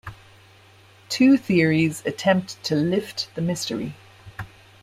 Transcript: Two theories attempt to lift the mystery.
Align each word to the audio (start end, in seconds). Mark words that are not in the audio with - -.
Two 1.09 1.37
theories 1.37 2.03
attempt 2.07 2.63
to 2.63 2.73
lift 2.73 3.29
the 3.35 3.41
mystery. 3.43 3.93